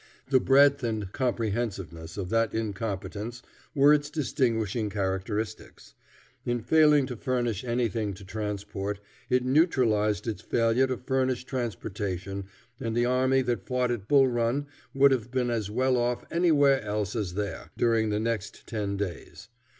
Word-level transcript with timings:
The 0.31 0.39
breadth 0.39 0.83
and 0.83 1.11
comprehensiveness 1.11 2.17
of 2.17 2.29
that 2.29 2.55
incompetence 2.55 3.43
were 3.75 3.93
its 3.93 4.09
distinguishing 4.09 4.89
characteristics. 4.89 5.93
In 6.43 6.59
failing 6.63 7.05
to 7.05 7.15
furnish 7.15 7.63
anything 7.63 8.15
to 8.15 8.25
transport, 8.25 8.99
it 9.29 9.45
neutralized 9.45 10.27
its 10.27 10.41
failure 10.41 10.87
to 10.87 10.97
furnish 10.97 11.43
transportation, 11.43 12.45
and 12.79 12.97
the 12.97 13.05
army 13.05 13.43
that 13.43 13.67
fought 13.67 13.91
at 13.91 14.07
Bull 14.07 14.27
Run 14.27 14.65
would 14.95 15.11
have 15.11 15.29
been 15.29 15.51
as 15.51 15.69
well 15.69 15.95
off 15.97 16.25
anywhere 16.31 16.81
else 16.81 17.15
as 17.15 17.35
there, 17.35 17.69
during 17.77 18.09
the 18.09 18.19
next 18.19 18.65
ten 18.65 18.97
days. 18.97 19.49